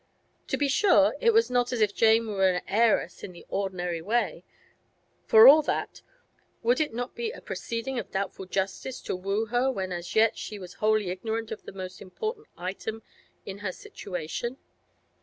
To 0.47 0.57
be 0.57 0.67
sure, 0.67 1.13
it 1.21 1.31
was 1.31 1.51
not 1.51 1.71
as 1.71 1.79
if 1.79 1.93
Jane 1.93 2.25
were 2.25 2.49
an 2.49 2.63
heiress 2.67 3.23
in 3.23 3.33
the 3.33 3.45
ordinary 3.49 4.01
way; 4.01 4.43
for 5.27 5.47
all 5.47 5.61
that, 5.61 6.01
would 6.63 6.79
it 6.79 6.91
not 6.91 7.13
be 7.13 7.29
a 7.29 7.39
proceeding 7.39 7.99
of 7.99 8.09
doubtful 8.09 8.47
justice 8.47 8.99
to 9.01 9.15
woo 9.15 9.45
her 9.45 9.69
when 9.71 9.91
as 9.91 10.15
yet 10.15 10.39
she 10.39 10.57
was 10.57 10.73
wholly 10.81 11.11
ignorant 11.11 11.51
of 11.51 11.61
the 11.61 11.71
most 11.71 12.01
important 12.01 12.47
item 12.57 13.03
in 13.45 13.59
her 13.59 13.71
situation? 13.71 14.57